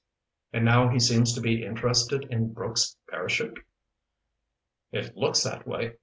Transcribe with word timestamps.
"And 0.51 0.65
now 0.65 0.87
he 0.89 0.99
seems 0.99 1.31
to 1.35 1.41
be 1.41 1.63
interested 1.63 2.23
in 2.31 2.53
Brooks' 2.53 2.95
parachute?" 3.07 3.63
"It 4.91 5.15
looks 5.15 5.43
that 5.43 5.67
way. 5.67 5.97